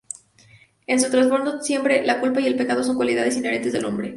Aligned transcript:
En 0.87 0.99
su 0.99 1.11
trasfondo, 1.11 1.61
siempre, 1.61 2.03
la 2.03 2.19
culpa 2.19 2.41
y 2.41 2.47
el 2.47 2.55
pecado 2.55 2.83
son 2.83 2.95
cualidades 2.95 3.37
inherentes 3.37 3.75
al 3.75 3.85
hombre. 3.85 4.09